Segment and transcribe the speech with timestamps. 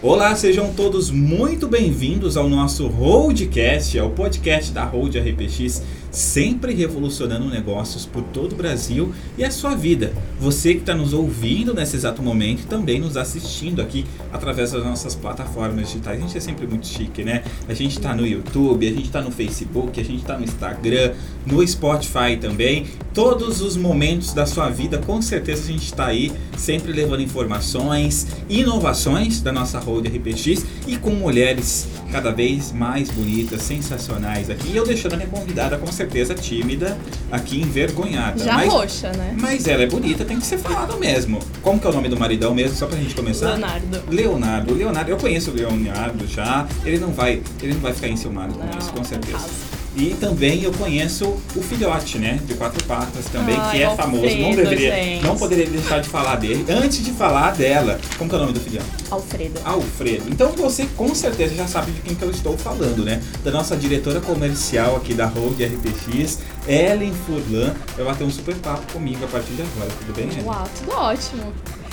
[0.00, 5.82] Olá, sejam todos muito bem-vindos ao nosso Roadcast, ao podcast da Road RPX,
[6.12, 10.12] sempre revolucionando negócios por todo o Brasil e a sua vida.
[10.38, 14.84] Você que está nos ouvindo nesse exato momento e também nos assistindo aqui através das
[14.84, 16.18] nossas plataformas digitais.
[16.18, 17.42] A gente é sempre muito chique, né?
[17.66, 21.14] A gente está no YouTube, a gente está no Facebook, a gente está no Instagram,
[21.46, 22.86] no Spotify também.
[23.14, 28.26] Todos os momentos da sua vida, com certeza a gente está aí sempre levando informações,
[28.48, 34.68] inovações da nossa Road RPX e com mulheres cada vez mais bonitas, sensacionais aqui.
[34.72, 36.01] E eu deixando a minha convidada com certeza
[36.34, 36.96] tímida,
[37.30, 38.44] aqui envergonhada.
[38.44, 39.34] Já mas, roxa, né?
[39.38, 41.38] mas ela é bonita, tem que ser falado mesmo.
[41.62, 43.50] Como que é o nome do maridão mesmo, só pra gente começar?
[43.50, 44.02] Leonardo.
[44.08, 44.74] Leonardo.
[44.74, 46.66] Leonardo, eu conheço o Leonardo já.
[46.84, 49.71] Ele não vai, ele não vai ficar enciumado com Não, isso, com certeza.
[49.94, 52.40] E também eu conheço o filhote, né?
[52.46, 54.36] De quatro patas também, Ai, que é Alfredo, famoso.
[54.38, 55.24] Não deveria, gente.
[55.24, 56.64] não poderia deixar de falar dele.
[56.68, 58.86] Antes de falar dela, como que é o nome do filhote?
[59.10, 59.60] Alfredo.
[59.64, 60.24] Alfredo.
[60.30, 63.22] Então você com certeza já sabe de quem que eu estou falando, né?
[63.44, 67.74] Da nossa diretora comercial aqui da Road RPX, Ellen Furlan.
[67.96, 70.44] Vai bater um super papo comigo a partir de agora, tudo bem, Ellen?
[70.44, 71.52] Uau, tudo ótimo.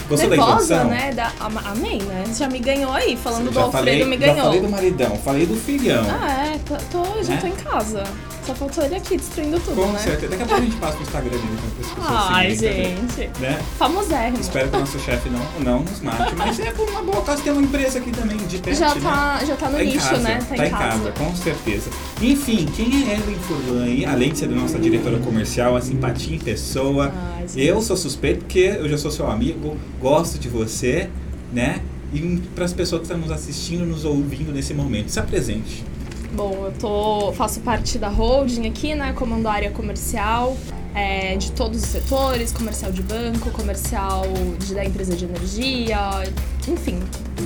[0.09, 1.11] Gostou da Nervosa, né?
[1.13, 2.23] Da, am- amém, né?
[2.37, 4.45] Já me ganhou aí, falando do já Alfredo, falei, me Já ganhou.
[4.45, 6.03] falei do maridão, falei do filhão.
[6.09, 7.41] Ah, é, tô, tô- já Né?
[7.41, 8.03] tô em casa.
[8.49, 9.99] Só faltou ele aqui destruindo tudo, com né?
[9.99, 10.29] certeza.
[10.29, 13.39] Daqui a pouco a gente passa no Instagram dele para as pessoas Ai, gente.
[13.39, 13.61] Né?
[13.77, 14.39] Famosérrimo.
[14.39, 17.43] Espero que o nosso chefe não, não nos mate, mas é por uma boa causa.
[17.43, 19.01] Tem uma empresa aqui também de pet, Já né?
[19.03, 20.39] tá, já tá no Tá nicho, casa, né?
[20.49, 21.11] Tá, em casa.
[21.11, 21.91] com certeza.
[22.19, 24.03] Enfim, quem é Ellen Furlan aí?
[24.03, 27.13] Além de ser nossa diretora comercial, a simpatia em pessoa.
[27.15, 31.07] Ai, eu sou suspeito porque eu já sou seu amigo, gosto de você,
[31.53, 31.81] né?
[32.11, 35.83] E para as pessoas que estão nos assistindo, nos ouvindo nesse momento, se apresente.
[36.33, 39.13] Bom, eu tô, faço parte da holding aqui, né?
[39.13, 40.55] Comando a área comercial
[40.93, 44.23] é, de todos os setores, comercial de banco, comercial
[44.59, 46.23] de, da empresa de energia,
[46.67, 46.99] enfim.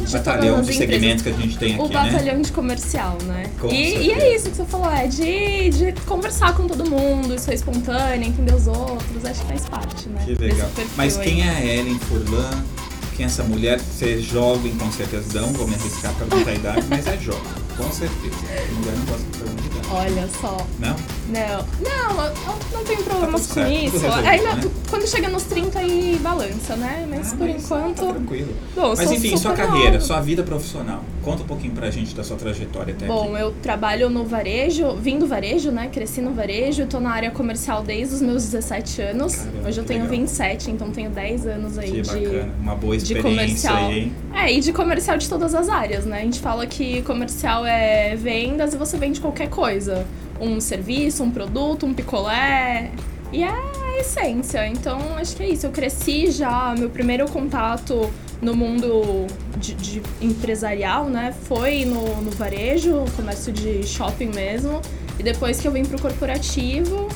[0.05, 2.11] De Batalhão de segmentos que a gente tem O aqui, né?
[2.11, 3.45] batalhão de comercial, né?
[3.59, 7.37] Com E, e é isso que você falou, é de, de conversar com todo mundo,
[7.37, 10.21] ser espontânea, entender os outros, acho que faz parte, né?
[10.25, 10.69] Que legal.
[10.95, 11.27] Mas aí.
[11.27, 12.63] quem é a Ellen Furlan?
[13.15, 13.79] Quem é essa mulher?
[13.79, 15.53] Ser jovem, com certeza não.
[15.53, 17.41] Vou me arriscar para perguntar a idade, mas é jovem,
[17.77, 18.35] com certeza.
[18.35, 19.87] A mulher não gosta de perguntar a idade.
[19.91, 20.67] Olha só.
[20.79, 20.95] Não?
[21.29, 22.33] Não, não, eu
[22.73, 23.97] não, tenho problemas tudo com isso.
[23.97, 24.71] resolvido, Ainda, né?
[24.89, 27.07] quando chega nos 30 aí balança, né?
[27.09, 27.95] Mas Ah, por mas enquanto.
[28.05, 28.53] Tá tranquilo.
[28.75, 30.01] Bom, Mas sou enfim, sua carreira, nova.
[30.01, 31.01] sua vida profissional.
[31.23, 33.41] Conta um pouquinho pra gente da sua trajetória até Bom, aqui.
[33.43, 35.87] eu trabalho no varejo, vim do varejo, né?
[35.91, 39.35] Cresci no varejo, tô na área comercial desde os meus 17 anos.
[39.35, 40.17] Caramba, Hoje eu tenho legal.
[40.17, 42.09] 27, então tenho 10 anos aí Que de.
[42.09, 43.87] bacana, uma boa de experiência comercial.
[43.87, 44.13] aí, hein?
[44.33, 46.19] É, e de comercial de todas as áreas, né?
[46.19, 50.05] A gente fala que comercial é vendas e você vende qualquer coisa.
[50.43, 52.91] Um serviço, um produto, um picolé.
[53.31, 54.67] E é a essência.
[54.67, 55.65] Então, acho que é isso.
[55.65, 58.11] Eu cresci já, meu primeiro contato
[58.41, 59.25] no mundo
[59.57, 61.33] de, de empresarial, né?
[61.43, 64.81] Foi no, no varejo, comércio de shopping mesmo.
[65.17, 67.07] E depois que eu vim pro corporativo.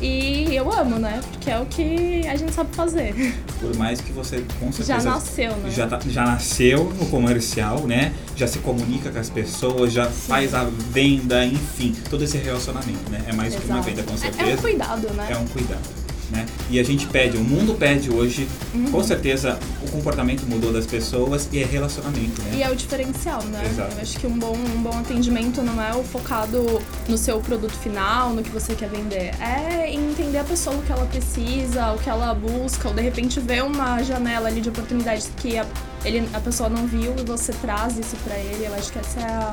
[0.00, 1.20] E eu amo, né?
[1.32, 3.34] Porque é o que a gente sabe fazer.
[3.60, 5.70] Por mais que você com certeza Já nasceu, né?
[5.70, 8.12] já, tá- já nasceu no comercial, né?
[8.36, 13.24] Já se comunica com as pessoas, já faz a venda, enfim, todo esse relacionamento, né?
[13.26, 13.90] É mais que uma Exato.
[13.90, 14.50] venda, com É- certeza.
[14.50, 15.26] É um cuidado, né?
[15.30, 15.97] É um cuidado.
[16.30, 16.44] Né?
[16.68, 18.90] E a gente pede, o mundo pede hoje, Uhum.
[18.90, 22.50] com certeza o comportamento mudou das pessoas e é relacionamento, né?
[22.58, 23.62] E é o diferencial, né?
[23.64, 23.94] Exato.
[23.96, 27.72] Eu acho que um bom, um bom atendimento não é o focado no seu produto
[27.72, 29.30] final, no que você quer vender.
[29.40, 33.40] É entender a pessoa o que ela precisa, o que ela busca, ou de repente
[33.40, 35.64] ver uma janela ali de oportunidades que a,
[36.04, 38.66] ele, a pessoa não viu e você traz isso pra ele.
[38.66, 39.52] Eu acho que essa é a,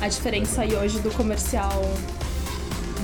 [0.00, 1.80] a diferença aí hoje do comercial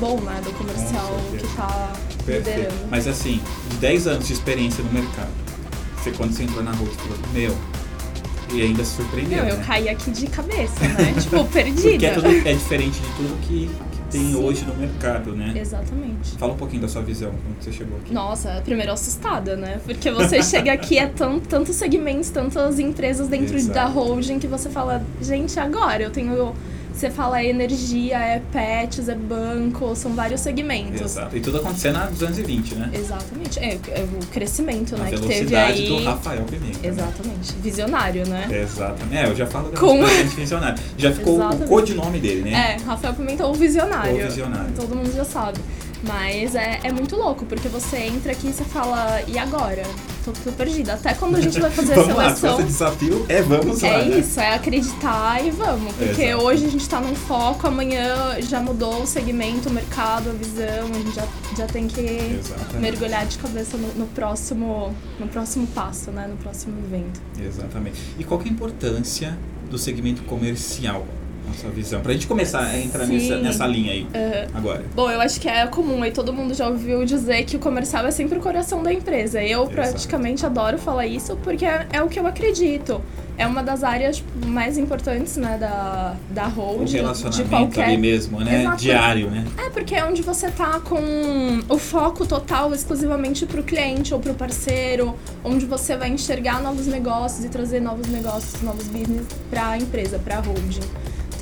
[0.01, 0.41] bom, né?
[0.45, 1.09] Do comercial
[1.39, 1.93] que tá
[2.25, 2.57] Perfeito.
[2.57, 2.89] liderando.
[2.91, 3.41] Mas assim,
[3.71, 5.31] de 10 anos de experiência no mercado,
[5.97, 7.57] você quando você entrou na rua, você falou, meu,
[8.53, 9.65] e ainda se surpreendeu, Meu, eu né?
[9.67, 11.15] caí aqui de cabeça, né?
[11.21, 12.07] tipo, Porque perdida.
[12.07, 14.37] é, tudo, é diferente de tudo que, que tem Sim.
[14.37, 15.53] hoje no mercado, né?
[15.57, 16.37] Exatamente.
[16.39, 18.13] Fala um pouquinho da sua visão quando você chegou aqui.
[18.13, 19.81] Nossa, primeiro assustada, né?
[19.85, 23.75] Porque você chega aqui, é tão, tantos segmentos, tantas empresas dentro Exato.
[23.75, 26.55] da holding que você fala, gente, agora eu tenho.
[26.95, 31.01] Você fala é energia, é pets, é banco, são vários segmentos.
[31.01, 31.37] Exato.
[31.37, 32.91] E tudo acontecendo na 220, né?
[32.95, 33.59] Exatamente.
[33.59, 35.11] É, é o crescimento, A né?
[35.11, 35.89] Que teve velocidade aí.
[35.89, 36.79] do Rafael Pimenta.
[36.79, 36.89] né?
[36.89, 37.53] Exatamente.
[37.61, 38.47] Visionário, né?
[38.63, 39.17] Exatamente.
[39.17, 40.05] É, eu já falo da Com-
[40.37, 40.79] visionário.
[40.97, 41.65] Já ficou Exatamente.
[41.65, 42.77] o codinome dele, né?
[42.81, 44.15] É, Rafael Pimenta, o visionário.
[44.15, 44.73] O visionário.
[44.77, 45.59] Todo mundo já sabe.
[46.07, 49.83] Mas é, é muito louco, porque você entra aqui e você fala, e agora?
[50.25, 50.95] Tô, tô perdida.
[50.95, 52.57] Até quando a gente vai fazer a lá, se seleção.
[52.57, 53.89] você desafio é vamos lá.
[53.89, 54.19] É né?
[54.19, 55.95] isso, é acreditar e vamos.
[55.95, 56.45] Porque Exato.
[56.45, 60.91] hoje a gente tá num foco, amanhã já mudou o segmento, o mercado, a visão,
[60.91, 62.77] a gente já, já tem que Exatamente.
[62.79, 66.27] mergulhar de cabeça no, no próximo, no próximo passo, né?
[66.27, 67.21] No próximo evento.
[67.39, 68.01] Exatamente.
[68.19, 69.39] E qual que é a importância
[69.71, 71.07] do segmento comercial,
[71.47, 72.01] na sua visão?
[72.01, 73.15] Pra gente começar a entrar Sim.
[73.15, 74.49] nessa, nessa linha aí Aham.
[74.55, 74.85] agora.
[74.95, 78.07] Bom, eu acho que é comum aí todo mundo já ouviu dizer que o comercial
[78.07, 79.43] é sempre o coração da empresa.
[79.43, 79.75] Eu Exato.
[79.75, 83.01] praticamente adoro falar isso porque é, é o que eu acredito.
[83.37, 87.97] É uma das áreas mais importantes, né, da, da O hold, de relacionamento qualquer ali
[87.97, 88.61] mesmo, né?
[88.61, 88.77] Exato.
[88.77, 89.45] Diário, né?
[89.59, 91.03] É, porque é onde você tá com
[91.69, 97.45] o foco total exclusivamente pro cliente ou pro parceiro, onde você vai enxergar novos negócios
[97.45, 100.81] e trazer novos negócios, novos business pra empresa, pra holding.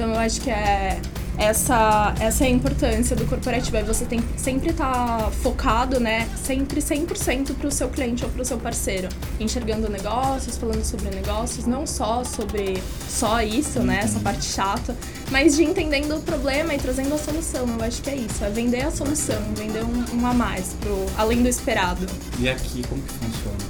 [0.02, 1.00] Então eu acho que é
[1.38, 3.76] essa, essa é a importância do corporativo.
[3.76, 6.28] Aí você tem que sempre estar focado, né?
[6.43, 9.08] Sempre 100% pro seu cliente ou pro seu parceiro.
[9.38, 14.00] Enxergando negócios, falando sobre negócios, não só sobre só isso, né?
[14.02, 14.96] Essa parte chata,
[15.31, 17.69] mas de entendendo o problema e trazendo a solução.
[17.69, 18.44] Eu acho que é isso.
[18.44, 22.08] É vender a solução, vender um, um a mais, pro, além do esperado.
[22.40, 23.62] E aqui, como que funciona?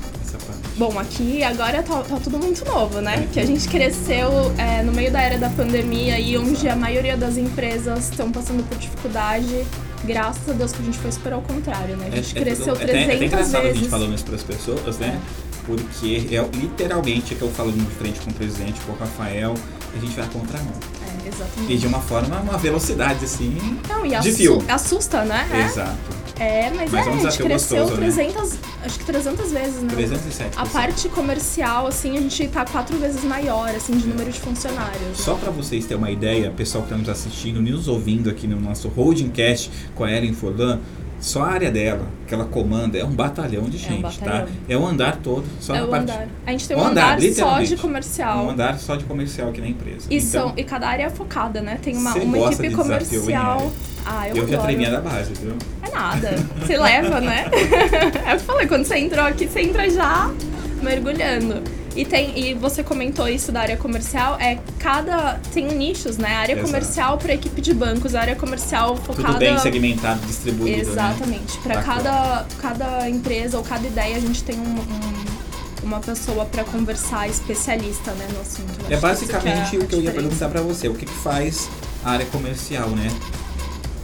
[0.76, 3.28] Bom, aqui agora tá, tá tudo muito novo, né?
[3.32, 7.16] Que a gente cresceu é, no meio da era da pandemia e onde a maioria
[7.16, 9.64] das empresas estão passando por dificuldade.
[10.04, 12.08] Graças a Deus que a gente foi super ao contrário, né?
[12.10, 13.90] A gente cresceu tudo- é, até- é até 300 engraçado a gente vezes.
[13.90, 15.20] falando isso pras pessoas, né?
[15.66, 19.54] Porque é literalmente é que eu falo de frente com o presidente, com o Rafael,
[19.94, 20.72] a gente vai contra a mão.
[21.06, 21.76] É, E exatamente.
[21.78, 23.78] de uma forma, uma velocidade assim.
[23.88, 24.64] Não, e de assu- fio.
[24.68, 25.46] assusta, né?
[25.52, 25.66] É.
[25.66, 26.11] Exato.
[26.38, 28.06] É, mas, Mas é é, um a gente desafio cresceu gostoso, né?
[28.10, 29.88] 300, acho que 300 vezes, né?
[29.92, 30.58] 307.
[30.58, 35.18] A parte comercial, assim, a gente tá quatro vezes maior, assim, de número de funcionários.
[35.18, 38.58] Só para vocês terem uma ideia, pessoal que está nos assistindo, nos ouvindo aqui no
[38.60, 40.80] nosso Holding Cast com a Erin Forlan,
[41.20, 44.46] só a área dela, que ela comanda, é um batalhão de É um gente, batalhão.
[44.46, 44.52] tá?
[44.68, 46.02] É o andar todo, só é na o parte.
[46.10, 46.28] andar.
[46.44, 48.44] A gente tem Um um andar, andar, só de comercial.
[48.46, 50.08] Um andar só de comercial aqui na empresa.
[50.10, 51.78] E, então, são, e cada área é focada, né?
[51.80, 53.70] Tem uma, uma equipe de comercial.
[54.04, 55.54] Ah, eu, eu já tremia da base, viu?
[55.82, 56.34] É nada.
[56.66, 57.46] Se leva, né?
[58.26, 60.30] é o que eu falei, quando você entrou aqui, você entra já
[60.82, 61.62] mergulhando.
[61.94, 66.34] E tem e você comentou isso da área comercial, é cada tem nichos, né?
[66.36, 66.66] Área Exato.
[66.66, 70.92] comercial para equipe de bancos, área comercial focada Tudo bem segmentado, distribuído, né?
[70.92, 71.58] Exatamente.
[71.58, 71.94] Para Bacana.
[72.02, 75.22] cada, cada empresa ou cada ideia, a gente tem um- um-
[75.82, 78.72] uma pessoa para conversar especialista né, no assunto.
[78.90, 80.88] É basicamente que é o que eu ia perguntar para você.
[80.88, 81.68] O que, que faz
[82.02, 83.08] a área comercial, né?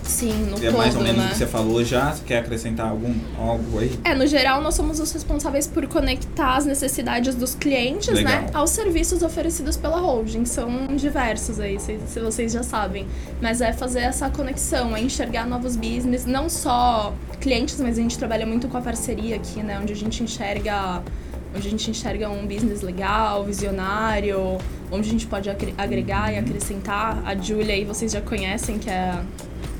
[0.09, 1.27] Sim, no É todo, mais ou menos né?
[1.27, 2.13] o que você falou já.
[2.13, 3.99] Você quer acrescentar algum, algo aí?
[4.05, 8.33] É, no geral, nós somos os responsáveis por conectar as necessidades dos clientes, Legal.
[8.43, 10.45] né, aos serviços oferecidos pela holding.
[10.47, 13.07] São diversos aí, se, se vocês já sabem.
[13.41, 18.17] Mas é fazer essa conexão, é enxergar novos business, não só clientes, mas a gente
[18.19, 21.03] trabalha muito com a parceria aqui, né, onde a gente enxerga
[21.57, 24.59] onde a gente enxerga um business legal, visionário,
[24.93, 26.35] onde a gente pode agre- agregar Uhum.
[26.35, 27.23] e acrescentar.
[27.25, 29.15] A Julia aí vocês já conhecem, que é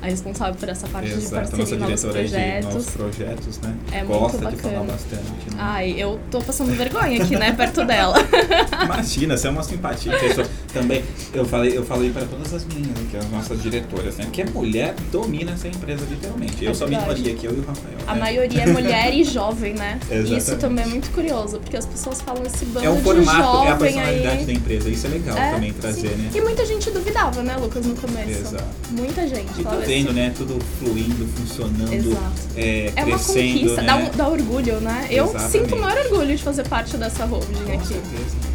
[0.01, 2.65] a responsável por essa parte de Exato, a parceria nossa e novos diretora de projetos.
[2.69, 3.75] novos projetos, né?
[3.91, 4.61] É muito Gosta de bacana.
[4.73, 5.23] falar bastante.
[5.23, 5.57] Né?
[5.57, 8.15] Ai, eu tô passando vergonha aqui, né, perto dela.
[8.85, 10.11] Imagina, você é uma simpatia.
[10.19, 10.47] Pessoa.
[10.73, 14.27] Também, eu falei, eu falei para todas as meninas aqui, as nossas diretoras, né?
[14.31, 16.63] Que a mulher domina essa empresa, literalmente.
[16.63, 17.95] Eu É sou a minoria aqui, eu e o Rafael.
[18.05, 18.19] A né?
[18.19, 19.99] maioria é mulher e jovem, né?
[20.11, 20.37] Exatamente.
[20.37, 23.37] Isso também é muito curioso, porque as pessoas falam esse bando É o de formato,
[23.41, 24.45] jovem é a personalidade aí.
[24.45, 24.89] da empresa.
[24.89, 26.15] Isso é legal É, também trazer, sim.
[26.15, 26.29] né?
[26.35, 28.29] E muita gente duvidava, né, Lucas, no começo.
[28.29, 28.63] Exato.
[28.91, 29.49] Muita gente.
[29.59, 30.33] E falava vendo, assim, né?
[30.37, 32.31] Tudo fluindo, funcionando, Exato.
[32.55, 33.87] é, É uma conquista, né?
[33.87, 35.07] dá, um- dá orgulho, né?
[35.09, 35.51] Eu Exatamente.
[35.51, 37.87] sinto o maior orgulho de fazer parte dessa holding Com aqui.
[37.87, 38.48] certeza.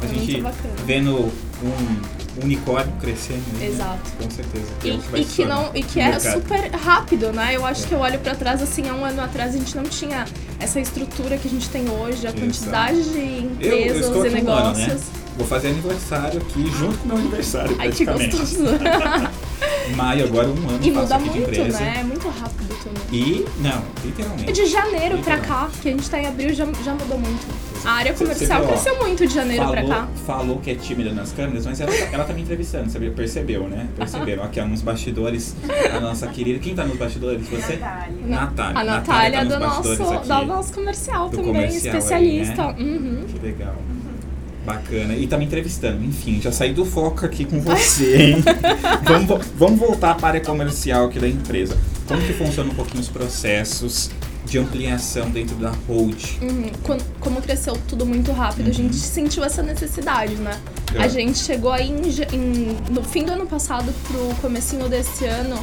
[0.00, 0.42] A É gente
[0.86, 3.42] vendo um unicórnio crescendo.
[3.58, 3.66] né?
[3.66, 4.10] Exato.
[4.22, 4.66] Com certeza.
[4.84, 7.56] E, é e que, não, e que é super rápido, né?
[7.56, 7.88] Eu acho É.
[7.88, 10.24] que eu olho pra trás, assim, há um ano atrás a gente não tinha
[10.60, 12.40] essa estrutura que a gente tem hoje, a Exato.
[12.40, 14.86] quantidade de Eu, eu empresas estou e um ano, né?
[14.86, 15.02] negócios.
[15.36, 18.58] Vou fazer aniversário aqui junto com meu aniversário, Ai, que gostoso.
[19.96, 21.96] Maio agora, um ano E muda muito, né?
[22.00, 23.02] É muito rápido também.
[23.20, 24.52] E, não, literalmente.
[24.52, 25.66] de janeiro pra Literal.
[25.66, 27.46] cá, que a gente tá em abril, já, já mudou muito.
[27.84, 30.08] A área Você- você comercial viu, ó, cresceu muito de janeiro falou, pra cá.
[30.26, 33.10] falou que é tímida nas câmeras, mas ela, ela tá me entrevistando, sabe?
[33.10, 33.86] Percebeu, né?
[33.96, 34.42] Perceberam.
[34.44, 35.54] Aqui, ó, nos bastidores,
[35.94, 36.58] a nossa querida.
[36.58, 37.46] Quem tá nos bastidores?
[37.48, 37.76] Você?
[37.76, 38.16] Natália.
[38.26, 38.80] Natália.
[38.80, 40.28] A Natália tá do nos nosso, aqui.
[40.28, 42.66] do nosso comercial Do também, comercial aí, especialista.
[42.72, 42.74] né?
[42.78, 43.24] Uhum.
[43.32, 43.74] Que legal.
[44.66, 45.14] Bacana.
[45.14, 46.04] E tá me entrevistando.
[46.04, 48.44] Enfim, já saí do foco aqui com você, hein?
[49.02, 51.76] vamos, vamos voltar para a área comercial aqui da empresa.
[52.06, 54.10] Como que funciona um pouquinho os processos
[54.44, 56.22] de ampliação dentro da hold?
[56.40, 56.70] Uhum.
[57.20, 58.72] Como cresceu tudo muito rápido, a Uhum.
[58.74, 60.58] gente sentiu essa necessidade, né?
[60.94, 61.02] É.
[61.02, 65.58] A gente chegou aí em em- no fim do ano passado pro comecinho desse ano,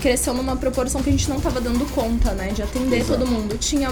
[0.00, 3.18] cresceu numa proporção que a gente não estava dando conta, né, de atender Exato.
[3.20, 3.56] todo mundo.
[3.58, 3.88] Tinha,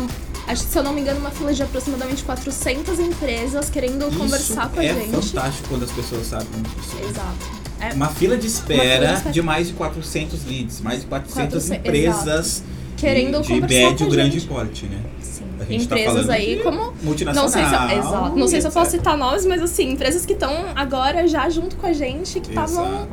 [0.46, 4.18] acho que, se eu não me engano, uma fila de aproximadamente 400 empresas querendo Isso
[4.18, 5.10] conversar com a é gente.
[5.30, 6.96] fantástico quando as pessoas sabem disso.
[7.08, 7.62] Exato.
[7.80, 11.52] É, Uma fila de espera fila de de mais de 400 leads, mais de 400
[11.64, 12.62] 400, empresas
[13.02, 14.48] Querendo de, de conversar médio com a grande gente.
[14.48, 14.98] porte, né?
[15.20, 15.44] sim.
[15.58, 17.44] Tá Empresas falando aí como multinacional.
[17.44, 18.36] Não sei se eu, exato.
[18.36, 21.76] Não sei se eu posso citar nomes, mas assim, empresas que estão agora já junto
[21.76, 23.08] com a gente, que estavam.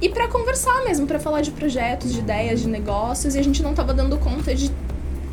[0.00, 3.62] E pra conversar mesmo, pra falar de projetos, de ideias, de negócios, e a gente
[3.62, 4.70] não tava dando conta de.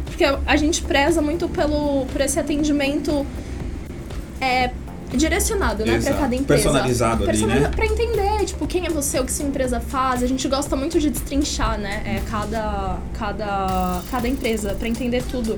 [0.05, 3.25] Porque a gente preza muito pelo, por esse atendimento
[4.39, 4.71] é,
[5.15, 6.17] direcionado, né, Exato.
[6.19, 6.63] cada empresa.
[6.63, 7.75] Personalizado ali, Personaliza- né?
[7.75, 10.23] Pra entender, tipo, quem é você, o que sua empresa faz.
[10.23, 15.57] A gente gosta muito de destrinchar, né, é, cada, cada, cada empresa, pra entender tudo.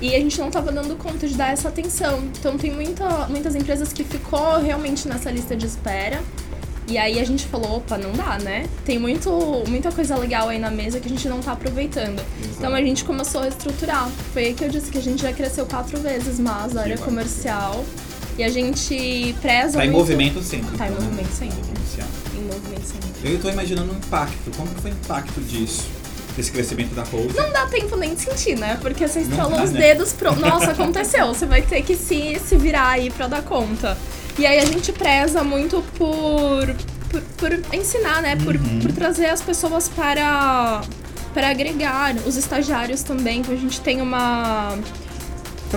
[0.00, 2.18] E a gente não tava dando conta de dar essa atenção.
[2.38, 6.20] Então tem muita, muitas empresas que ficou realmente nessa lista de espera.
[6.88, 8.66] E aí a gente falou, opa, não dá, né?
[8.84, 9.30] Tem muito,
[9.68, 12.20] muita coisa legal aí na mesa que a gente não tá aproveitando.
[12.58, 14.08] Então a gente começou a estruturar.
[14.32, 16.96] Foi aí que eu disse que a gente já cresceu quatro vezes mais a área
[16.96, 17.22] bacana.
[18.38, 19.98] E a gente preza Tá em muito...
[20.00, 20.76] movimento sempre.
[20.78, 21.06] Tá em então, né?
[21.10, 21.58] movimento sempre.
[21.58, 23.32] Em movimento sempre.
[23.32, 24.50] Eu tô imaginando o impacto.
[24.56, 25.86] Como que foi o impacto disso?
[26.36, 27.34] Desse crescimento da Hold?
[27.36, 28.78] Não dá tempo nem de sentir, né?
[28.80, 29.80] Porque você estralou dá, os né?
[29.80, 30.34] dedos pro.
[30.34, 31.26] Nossa, aconteceu.
[31.28, 33.98] Você vai ter que se, se virar aí pra dar conta.
[34.38, 36.74] E aí a gente preza muito por.
[37.10, 38.34] por, por ensinar, né?
[38.36, 38.80] Por, Uhum.
[38.80, 40.80] por trazer as pessoas para.
[41.34, 42.14] para agregar.
[42.26, 44.78] Os estagiários também, que a gente tem uma.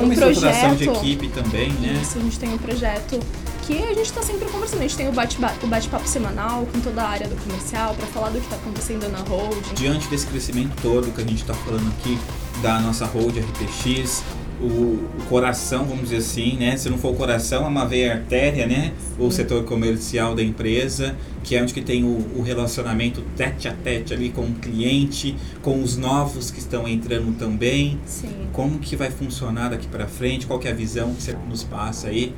[0.01, 1.05] Um uma estruturação de projeto.
[1.05, 1.99] equipe também, né?
[2.01, 3.19] Isso, a gente tem um projeto
[3.65, 4.79] que a gente tá sempre conversando.
[4.79, 8.39] A gente tem o bate-papo semanal com toda a área do comercial pra falar do
[8.39, 9.73] que tá acontecendo na holding.
[9.75, 12.17] Diante desse crescimento todo que a gente está falando aqui
[12.61, 14.23] da nossa Hold RPX,
[14.65, 16.75] o, o coração, vamos dizer assim, né?
[16.77, 18.93] Se não for o coração, é uma veia artéria, né?
[19.17, 23.73] O setor comercial da empresa, que é onde que tem o, o relacionamento tete a
[23.73, 27.99] tete ali com o cliente, com os novos que estão entrando também.
[28.05, 28.29] Sim.
[28.51, 30.45] Como que vai funcionar daqui para frente?
[30.45, 32.33] Qual que é a visão que você nos passa aí?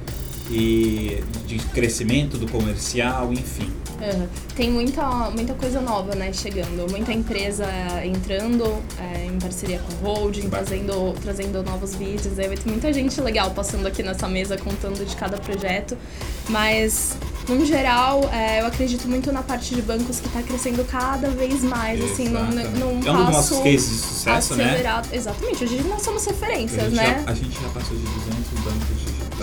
[0.49, 3.69] E de crescimento do comercial, enfim.
[4.55, 6.89] Tem muita, muita coisa nova, né, chegando.
[6.89, 7.65] Muita empresa
[8.03, 12.37] entrando é, em parceria com o holding, trazendo, trazendo novos vídeos.
[12.39, 15.97] Aí vai ter muita gente legal passando aqui nessa mesa, contando de cada projeto.
[16.49, 21.29] Mas, no geral, é, eu acredito muito na parte de bancos que está crescendo cada
[21.29, 24.65] vez mais, assim, num, num é um dos passo nossos cases de sucesso, né?
[24.65, 25.09] acelerado.
[25.13, 27.23] Exatamente, hoje nós somos referências, né?
[27.25, 28.96] já, a gente já passou de 200 bancos.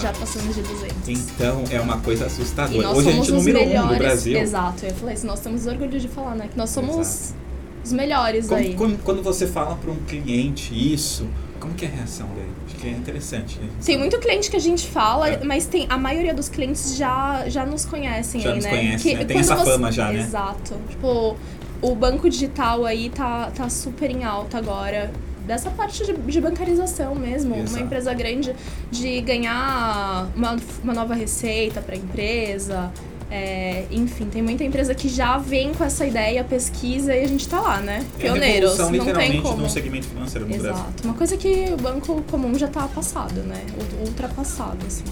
[0.04, 1.08] Já passamos de 200.
[1.08, 2.90] Então é uma coisa assustadora.
[2.90, 3.88] Hoje a gente é número melhores.
[3.90, 4.38] um do Brasil.
[4.38, 5.26] Exato, eu falar isso.
[5.26, 6.46] Nós temos orgulho de falar, né?
[6.52, 7.34] Que nós somos Exato.
[7.82, 8.74] os melhores Como- aí.
[8.74, 11.26] quando, quando você fala para um cliente isso,
[11.58, 12.50] como que é a reação dele?
[12.66, 13.58] Acho que é interessante.
[13.58, 13.70] Né?
[13.82, 15.42] Tem muito cliente que a gente fala, É.
[15.42, 18.70] mas tem a maioria dos clientes já, já nos conhecem Já aí, nos né?
[18.70, 19.24] conhece, né?
[19.24, 20.20] Tem essa fama já, né?
[20.20, 20.74] Exato.
[20.90, 21.34] Tipo,
[21.80, 25.10] o banco digital aí tá, tá super em alta agora.
[25.46, 27.54] Dessa parte de, de bancarização mesmo.
[27.54, 27.70] Exato.
[27.70, 28.54] Uma empresa grande
[28.90, 32.90] de ganhar uma, uma nova receita pra empresa.
[33.30, 37.48] É, enfim, tem muita empresa que já vem com essa ideia, pesquisa e a gente
[37.48, 38.04] tá lá, né?
[38.18, 38.78] É a Pioneiros.
[38.78, 39.56] revolução, não tem como.
[39.56, 40.70] de um segmento financeiro no Brasil.
[40.70, 41.04] Exato.
[41.04, 43.60] Uma coisa que o banco comum já tá passado, né?
[44.06, 45.04] Ultrapassado, assim.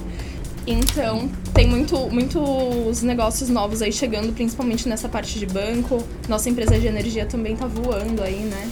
[0.66, 6.04] Então, tem muito, muitos negócios novos aí chegando, principalmente nessa parte de banco.
[6.28, 8.70] Nossa empresa de energia também tá voando aí, né?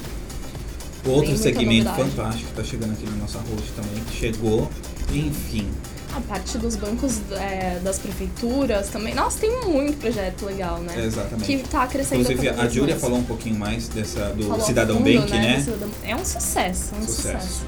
[1.06, 2.10] Outro segmento novidade.
[2.10, 4.70] fantástico que está chegando aqui na nossa host também, que chegou.
[5.12, 5.68] Enfim,
[6.14, 9.14] A parte dos bancos é, das prefeituras também.
[9.14, 10.94] Nossa, tem muito projeto legal, né?
[11.04, 11.44] exatamente.
[11.46, 15.20] Que tá crescendo Inclusive, a Júlia falou um pouquinho mais dessa, do Falou Cidadão fundo,
[15.20, 15.60] Bank, né?
[15.60, 17.22] Cidadão- É um sucesso, um Sucesso.
[17.46, 17.62] sucesso.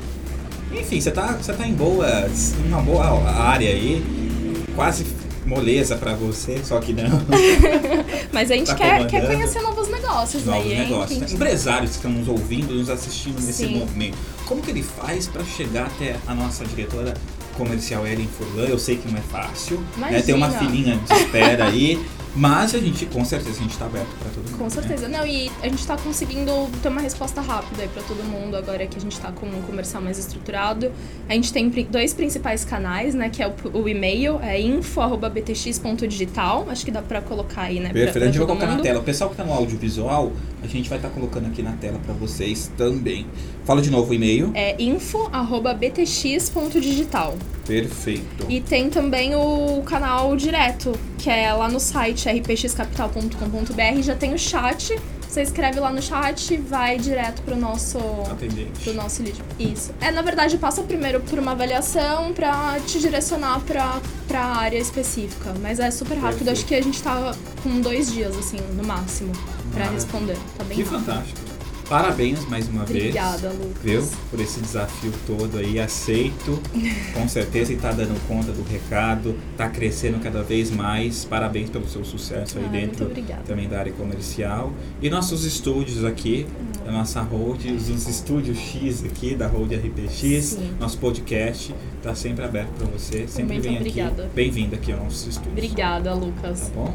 [0.73, 2.07] Enfim, você tá, você tá em boa,
[2.67, 4.03] uma boa área aí,
[4.75, 5.05] quase
[5.45, 7.05] moleza pra você, só que não.
[8.33, 9.82] Mas a gente Tá quer, quer conhecer novos
[10.13, 11.19] negócios Novos aí, negócios.
[11.19, 13.79] Gente- Empresários que estão nos ouvindo, nos assistindo nesse Sim.
[13.79, 14.17] momento.
[14.47, 17.15] Como que ele faz pra chegar até a nossa diretora
[17.57, 18.65] comercial Ellen Furlan?
[18.67, 20.21] Eu sei que não é fácil, né?
[20.23, 20.71] Tem uma Imagina.
[20.71, 22.05] filinha de espera aí,
[22.35, 24.59] mas a gente, com certeza, a gente tá aberto pra todo mundo.
[24.59, 24.71] Com né?
[24.71, 25.09] certeza.
[25.09, 28.87] Não, e a gente tá conseguindo ter uma resposta rápida aí pra todo mundo agora
[28.87, 30.93] que a gente tá com um comercial mais estruturado.
[31.29, 33.29] A gente tem dois principais canais, né?
[33.29, 36.67] Que é o, o e-mail, é info.btx.digital.
[36.71, 37.93] Acho que dá pra colocar aí, né?
[37.93, 38.83] Perfeito, pra a gente vai colocar na mundo.
[38.83, 39.01] tela.
[39.01, 42.15] O pessoal que tá no audiovisual, a gente vai estar colocando aqui na tela pra
[42.15, 43.27] vocês também.
[43.65, 44.51] Fala de novo o e-mail.
[44.55, 47.37] É info.btx.digital.
[47.67, 48.47] Perfeito.
[48.49, 54.03] E tem também o canal direto, que é lá no site rpxcapital.com.br.
[54.03, 54.99] Já tem o chat.
[55.29, 57.97] Você escreve lá no chat, vai direto pro nosso
[58.31, 58.85] Atendente.
[58.85, 59.43] do nosso lead.
[59.59, 59.91] Isso.
[59.99, 63.99] É, na verdade, passa primeiro por uma avaliação pra te direcionar pra,
[64.29, 65.55] pra área específica.
[65.63, 66.51] Mas é super rápido, Perfeito.
[66.59, 69.91] acho que a gente tá com dois dias, assim, no máximo, pra Maravilha.
[69.95, 70.37] responder.
[70.59, 71.01] Tá bem Que rápido.
[71.07, 71.41] fantástico.
[71.89, 73.61] Parabéns mais uma Obrigada, vez.
[73.61, 73.83] Lucas.
[73.83, 74.09] Viu?
[74.31, 76.59] Por esse desafio todo aí, aceito.
[77.13, 81.25] Com certeza e tá dando conta do recado, tá crescendo cada vez mais.
[81.25, 83.43] Parabéns pelo seu sucesso aí Ah, dentro muito obrigada.
[83.47, 84.73] também da área comercial.
[85.03, 86.85] E nossos estúdios aqui, Uhum.
[86.87, 90.71] da nossa Hold, os estúdios X aqui da Hold RPX, Sim.
[90.81, 93.27] nosso podcast, tá sempre aberto para você.
[93.29, 94.23] Sempre Muito vem obrigada.
[94.25, 94.35] aqui.
[94.35, 95.53] Bem-vindo aqui aos nossos estúdios.
[95.53, 96.61] Obrigada, Lucas.
[96.61, 96.95] Tá bom?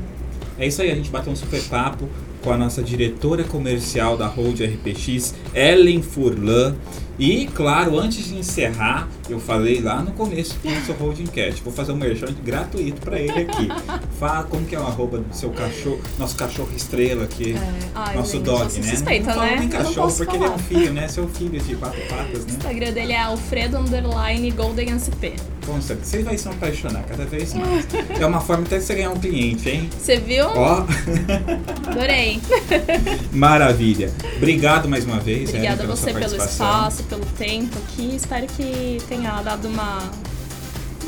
[0.60, 2.10] É isso aí, a gente bateu um super papo
[2.48, 6.78] com a nossa diretora comercial da Hold RPX, Ellen Furlan.
[7.20, 11.74] E, claro, antes de encerrar, eu falei lá no começo do nosso Holding Cast, vou
[11.74, 13.68] fazer um merchan gratuito para ele aqui.
[14.18, 18.16] Fala como que é o arroba do seu cachorro, nosso cachorro estrela aqui, É, ai,
[18.16, 18.92] nosso dog, né?
[18.92, 19.50] Suspeita, não né?
[19.50, 20.64] nem Eu não cachorro, porque ele é um falar.
[20.64, 21.08] filho, né?
[21.10, 22.54] Seu filho de quatro patas, O né?
[22.54, 23.78] Instagram dele é Alfredo
[25.74, 27.86] Você vai se apaixonar cada vez mais.
[28.20, 29.90] É uma forma até de você ganhar um cliente, hein?
[30.00, 30.46] Você viu?
[30.48, 30.86] Ó,
[31.88, 32.42] Adorei.
[33.32, 34.12] maravilha.
[34.38, 38.16] Obrigado mais uma vez, Ellen, Obrigada a você pelo espaço, pelo tempo aqui.
[38.16, 40.10] Espero que tenha dado uma.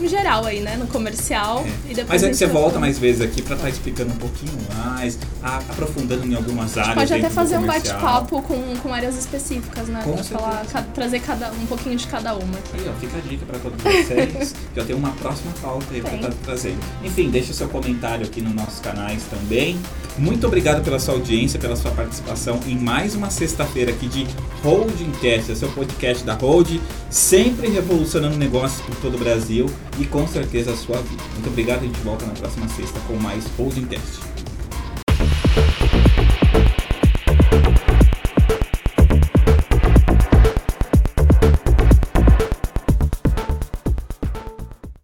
[0.02, 0.78] Um geral aí, né?
[0.78, 1.66] No comercial.
[1.66, 1.92] É.
[1.92, 2.82] E depois Mas é que você volta falando.
[2.82, 6.96] mais vezes aqui pra estar explicando um pouquinho mais, a- aprofundando em algumas áreas.
[6.96, 10.02] pode até fazer um bate-papo com, com áreas específicas, né?
[10.04, 12.70] Com pra falar, ca- trazer cada, um pouquinho de cada uma aqui.
[12.76, 14.56] Aí, ó, fica a dica pra todos vocês.
[14.76, 16.80] Já tem uma próxima pauta aí pra estar trazendo.
[17.04, 19.78] Enfim, deixa o seu comentário aqui nos nossos canais também.
[20.18, 24.28] Muito obrigado pela sua audiência, pela sua participação em mais uma sexta-feira aqui de
[24.64, 26.78] Holding Cast, é seu podcast da Hold,
[27.10, 29.66] sempre revolucionando negócios por todo o Brasil
[29.98, 31.24] e com certeza a sua vida.
[31.34, 34.39] Muito obrigado, a gente volta na próxima sexta com mais Holding Cast.